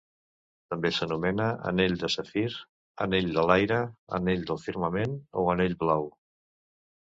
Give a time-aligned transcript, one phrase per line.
[0.73, 2.47] També s'anomena Anell de Safir,
[3.07, 3.79] Anell de l'Aire,
[4.21, 6.13] Anell del Firmament, o Anell Blau.